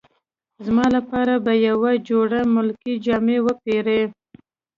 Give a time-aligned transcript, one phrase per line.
[0.65, 4.01] زما لپاره به یوه جوړه ملکي جامې وپیرې.